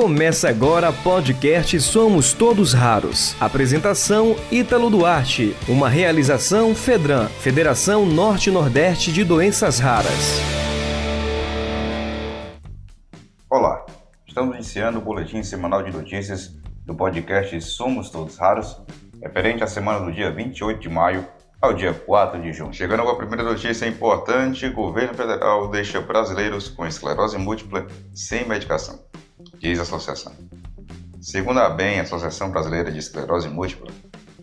[0.00, 3.34] Começa agora podcast Somos Todos Raros.
[3.40, 5.56] Apresentação Ítalo Duarte.
[5.68, 10.38] Uma realização Fedran, Federação Norte-Nordeste de Doenças Raras.
[13.50, 13.84] Olá,
[14.24, 16.56] estamos iniciando o boletim semanal de notícias
[16.86, 18.80] do podcast Somos Todos Raros,
[19.20, 21.26] referente à semana do dia 28 de maio
[21.60, 22.72] ao dia 4 de junho.
[22.72, 27.84] Chegando com a primeira notícia importante, governo federal deixa brasileiros com esclerose múltipla
[28.14, 29.07] sem medicação
[29.58, 30.32] diz a associação.
[31.20, 33.90] Segundo a BEM, a Associação Brasileira de Esclerose Múltipla,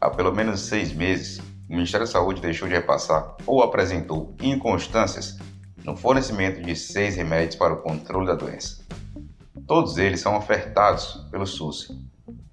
[0.00, 5.36] há pelo menos seis meses, o Ministério da Saúde deixou de repassar ou apresentou inconstâncias
[5.84, 8.82] no fornecimento de seis remédios para o controle da doença.
[9.66, 11.88] Todos eles são ofertados pelo SUS.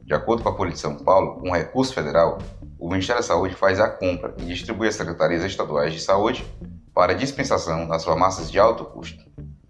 [0.03, 2.37] De acordo com a Folha de São Paulo, um recurso federal,
[2.79, 6.45] o Ministério da Saúde faz a compra e distribui às secretarias estaduais de saúde
[6.93, 9.23] para dispensação nas farmácias de alto custo.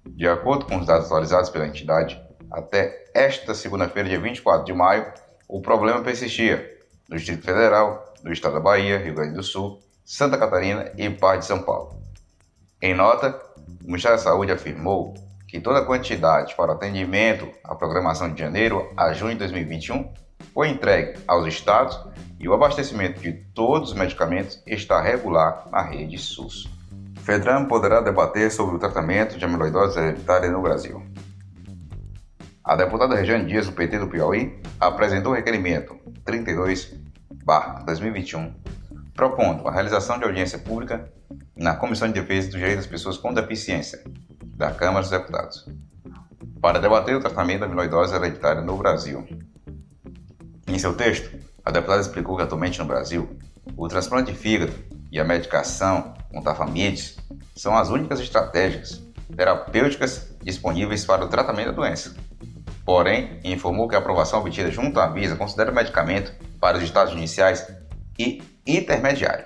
[0.07, 2.19] De acordo com os dados atualizados pela entidade,
[2.55, 5.05] até esta segunda-feira, dia 24 de maio,
[5.47, 6.73] o problema persistia
[7.09, 11.41] no Distrito Federal, no estado da Bahia, Rio Grande do Sul, Santa Catarina e parte
[11.41, 11.99] de São Paulo.
[12.81, 13.39] Em nota,
[13.83, 15.13] o Ministério da Saúde afirmou
[15.47, 20.11] que toda a quantidade para atendimento à programação de janeiro a junho de 2021
[20.53, 21.99] foi entregue aos estados
[22.39, 26.67] e o abastecimento de todos os medicamentos está regular na rede SUS.
[27.21, 31.03] FEDRAM poderá debater sobre o tratamento de amiloidose hereditária no Brasil.
[32.65, 38.51] A deputada Regiane Dias, do PT do Piauí, apresentou o requerimento 32-2021,
[39.13, 41.07] propondo a realização de audiência pública
[41.55, 44.03] na Comissão de Defesa dos Direitos das Pessoas com Deficiência
[44.43, 45.69] da Câmara dos Deputados,
[46.59, 49.23] para debater o tratamento da amiloidose hereditária no Brasil.
[50.67, 53.37] Em seu texto, a deputada explicou que atualmente no Brasil,
[53.77, 54.73] o transplante de fígado
[55.11, 57.15] e a medicação com tafamides
[57.55, 59.03] são as únicas estratégias
[59.37, 62.24] terapêuticas disponíveis para o tratamento da doença
[62.85, 67.17] porém informou que a aprovação obtida junto à Anvisa considera o medicamento para os estágios
[67.17, 67.67] iniciais
[68.17, 69.45] e intermediário.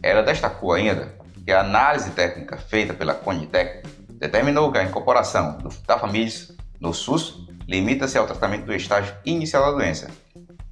[0.00, 1.12] Ela destacou ainda
[1.44, 3.82] que a análise técnica feita pela Conitec
[4.12, 9.72] determinou que a incorporação do Tafamidis no SUS limita-se ao tratamento do estágio inicial da
[9.72, 10.08] doença,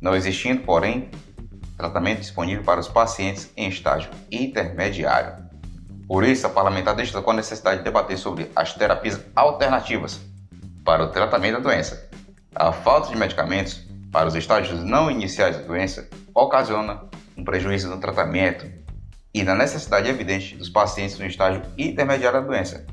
[0.01, 1.11] não existindo, porém,
[1.77, 5.43] tratamento disponível para os pacientes em estágio intermediário.
[6.07, 10.21] Por isso, a parlamentar destacou a necessidade de debater sobre as terapias alternativas
[10.85, 12.09] para o tratamento da doença.
[12.55, 17.05] A falta de medicamentos para os estágios não iniciais da doença ocasiona
[17.37, 18.71] um prejuízo no tratamento
[19.33, 22.85] e na necessidade evidente dos pacientes no estágio intermediário da doença,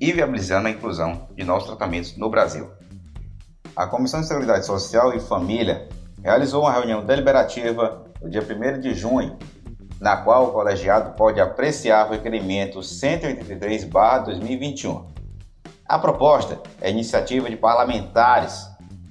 [0.00, 2.70] e viabilizando a inclusão de novos tratamentos no Brasil.
[3.76, 5.86] A Comissão de Seguridade Social e Família
[6.22, 9.36] realizou uma reunião deliberativa no dia 1 de junho,
[10.00, 15.19] na qual o colegiado pode apreciar o requerimento 183-2021
[15.90, 18.70] a proposta é iniciativa de parlamentares,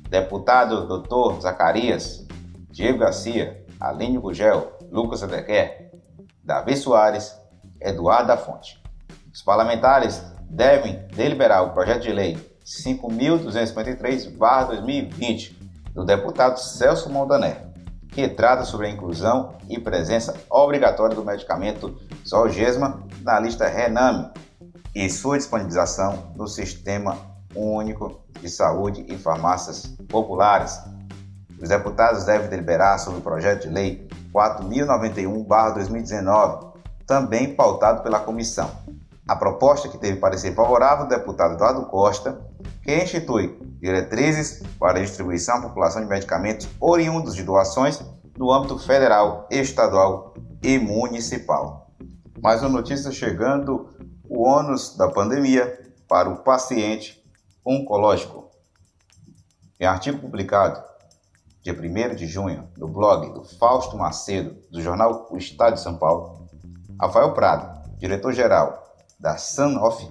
[0.09, 1.41] deputado Dr.
[1.41, 2.25] Zacarias,
[2.72, 5.91] Diego Garcia, Aline Gugel, Lucas Adequer,
[6.41, 7.38] Davi Soares,
[7.81, 8.81] Eduardo da Fonte.
[9.34, 15.57] Os parlamentares devem deliberar o projeto de lei 5.253-2020
[15.94, 17.57] do deputado Celso Mondané,
[18.07, 24.31] que trata sobre a inclusão e presença obrigatória do medicamento Zolgesma na lista RENAME
[24.94, 27.17] e sua disponibilização no Sistema
[27.55, 30.77] Único de Saúde e Farmácias Populares.
[31.61, 36.73] Os deputados devem deliberar sobre o projeto de lei 4091-2019,
[37.05, 38.72] também pautado pela comissão.
[39.27, 42.39] A proposta que teve parecer favorável do deputado Eduardo Costa,
[42.81, 48.01] que institui diretrizes para a distribuição à população de medicamentos oriundos de doações
[48.38, 50.33] no âmbito federal, estadual
[50.63, 51.91] e municipal.
[52.41, 53.89] Mais uma notícia chegando
[54.39, 57.22] o ônus da pandemia para o paciente
[57.66, 58.50] oncológico.
[59.77, 60.81] Em artigo publicado
[61.61, 65.97] dia 1 de junho no blog do Fausto Macedo, do jornal O Estado de São
[65.97, 66.47] Paulo,
[66.97, 68.81] Rafael Prado, diretor-geral
[69.19, 70.07] da Sanofi,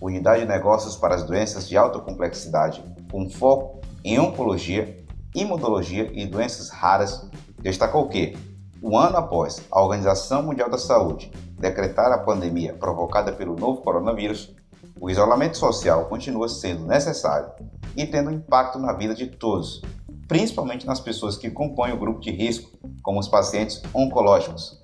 [0.00, 5.06] Unidade de Negócios para as Doenças de Alta Complexidade, com foco em oncologia,
[5.36, 7.30] imunologia e doenças raras,
[7.60, 8.36] destacou que,
[8.82, 11.30] um ano após a Organização Mundial da Saúde
[11.62, 14.52] decretar a pandemia provocada pelo novo coronavírus,
[15.00, 17.52] o isolamento social continua sendo necessário
[17.96, 19.80] e tendo impacto na vida de todos,
[20.26, 24.82] principalmente nas pessoas que compõem o grupo de risco, como os pacientes oncológicos.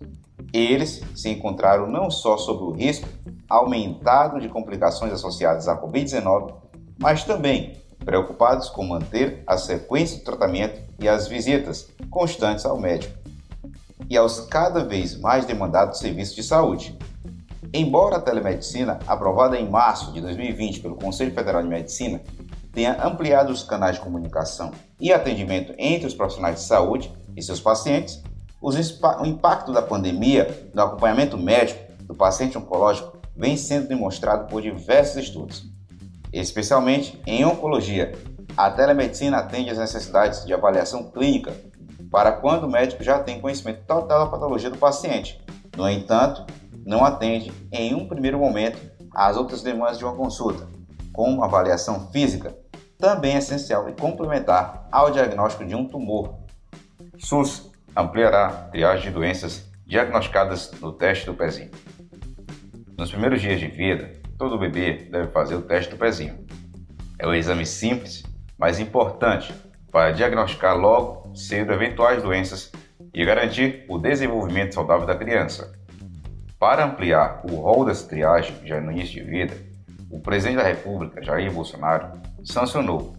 [0.52, 3.08] Eles se encontraram não só sob o risco
[3.50, 6.54] aumentado de complicações associadas à Covid-19,
[6.96, 13.27] mas também preocupados com manter a sequência do tratamento e as visitas constantes ao médico
[14.08, 16.96] e aos cada vez mais demandados serviços de saúde.
[17.72, 22.20] Embora a telemedicina, aprovada em março de 2020 pelo Conselho Federal de Medicina,
[22.72, 24.70] tenha ampliado os canais de comunicação
[25.00, 28.22] e atendimento entre os profissionais de saúde e seus pacientes,
[28.60, 28.72] o
[29.24, 35.66] impacto da pandemia no acompanhamento médico do paciente oncológico vem sendo demonstrado por diversos estudos.
[36.32, 38.12] Especialmente em oncologia,
[38.56, 41.54] a telemedicina atende às necessidades de avaliação clínica
[42.10, 45.40] para quando o médico já tem conhecimento total da patologia do paciente.
[45.76, 46.44] No entanto,
[46.84, 48.78] não atende em um primeiro momento
[49.14, 50.66] às outras demandas de uma consulta,
[51.12, 52.56] como avaliação física,
[52.98, 56.34] também essencial e complementar ao diagnóstico de um tumor.
[57.18, 61.70] SUS ampliará a triagem de doenças diagnosticadas no teste do pezinho.
[62.96, 66.46] Nos primeiros dias de vida, todo bebê deve fazer o teste do pezinho.
[67.18, 68.22] É um exame simples,
[68.58, 69.52] mas importante
[69.90, 72.70] para diagnosticar logo cedo eventuais doenças
[73.12, 75.72] e garantir o desenvolvimento saudável da criança.
[76.58, 79.56] Para ampliar o rol dessa triagem já no início de vida,
[80.10, 82.08] o presidente da República, Jair Bolsonaro,
[82.44, 83.14] sancionou,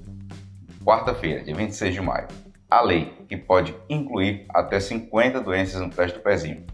[0.83, 2.27] quarta-feira, dia 26 de maio,
[2.69, 6.65] a lei que pode incluir até 50 doenças no teste do pezinho.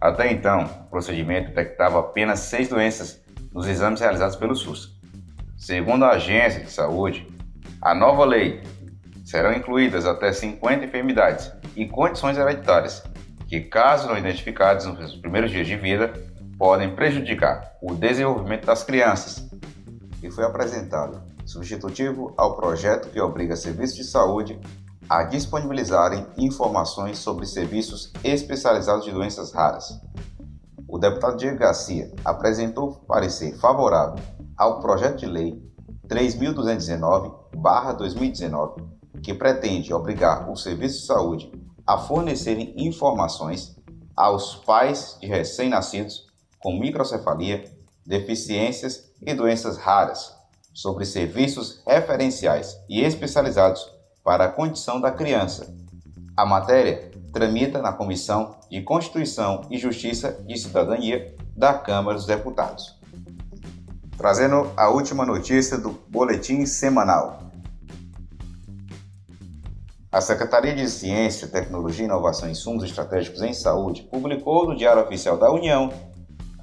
[0.00, 3.22] Até então, o procedimento detectava apenas seis doenças
[3.52, 4.98] nos exames realizados pelo SUS.
[5.56, 7.26] Segundo a Agência de Saúde,
[7.82, 8.62] a nova lei
[9.30, 13.04] serão incluídas até 50 enfermidades e condições hereditárias
[13.46, 16.12] que, caso não identificadas nos primeiros dias de vida,
[16.58, 19.48] podem prejudicar o desenvolvimento das crianças.
[20.20, 24.58] E foi apresentado substitutivo ao projeto que obriga serviços de saúde
[25.08, 29.96] a disponibilizarem informações sobre serviços especializados de doenças raras.
[30.88, 34.18] O deputado Diego Garcia apresentou parecer favorável
[34.56, 35.62] ao projeto de lei
[36.08, 41.52] 3219-2019, que pretende obrigar os serviços de saúde
[41.86, 43.76] a fornecerem informações
[44.16, 46.26] aos pais de recém-nascidos
[46.58, 47.64] com microcefalia,
[48.06, 50.34] deficiências e doenças raras
[50.74, 53.90] sobre serviços referenciais e especializados
[54.22, 55.74] para a condição da criança.
[56.36, 62.98] A matéria tramita na Comissão de Constituição e Justiça e Cidadania da Câmara dos Deputados.
[64.16, 67.49] Trazendo a última notícia do Boletim Semanal.
[70.12, 75.38] A Secretaria de Ciência, Tecnologia, Inovação e Insumos Estratégicos em Saúde publicou no Diário Oficial
[75.38, 75.88] da União,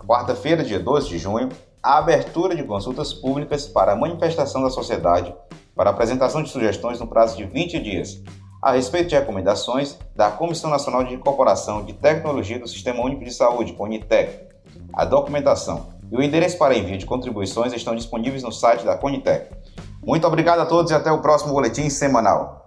[0.05, 1.47] quarta-feira, dia 12 de junho,
[1.81, 5.33] a abertura de consultas públicas para a manifestação da sociedade
[5.73, 8.21] para apresentação de sugestões no prazo de 20 dias,
[8.61, 13.33] a respeito de recomendações da Comissão Nacional de Incorporação de Tecnologia do Sistema Único de
[13.33, 14.45] Saúde, CONITEC.
[14.91, 19.55] A documentação e o endereço para envio de contribuições estão disponíveis no site da CONITEC.
[20.05, 22.66] Muito obrigado a todos e até o próximo boletim semanal.